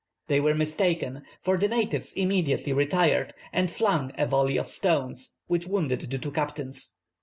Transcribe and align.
They 0.25 0.39
were 0.39 0.55
mistaken, 0.55 1.21
for 1.43 1.57
the 1.59 1.67
natives 1.67 2.13
immediately 2.13 2.73
retired 2.73 3.35
and 3.53 3.69
flung 3.69 4.11
a 4.17 4.25
volley 4.25 4.57
of 4.57 4.67
stones, 4.67 5.35
which 5.45 5.67
wounded 5.67 6.01
the 6.09 6.17
two 6.17 6.31
captains. 6.31 6.97